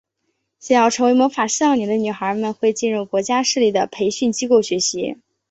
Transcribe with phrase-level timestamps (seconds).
[0.59, 5.17] 想要成为魔法少女的女孩们会进入国家设立的培训机构学习。